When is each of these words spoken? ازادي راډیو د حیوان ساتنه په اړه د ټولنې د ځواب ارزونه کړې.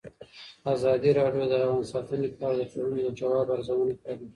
ازادي 0.73 1.11
راډیو 1.19 1.43
د 1.47 1.53
حیوان 1.61 1.83
ساتنه 1.91 2.27
په 2.37 2.43
اړه 2.49 2.57
د 2.61 2.69
ټولنې 2.73 3.01
د 3.05 3.09
ځواب 3.19 3.47
ارزونه 3.55 3.93
کړې. 4.01 4.25